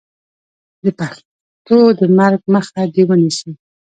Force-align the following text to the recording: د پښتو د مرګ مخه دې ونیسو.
د 0.83 0.85
پښتو 0.99 1.79
د 1.99 2.01
مرګ 2.17 2.41
مخه 2.53 2.81
دې 2.93 3.03
ونیسو. 3.09 3.49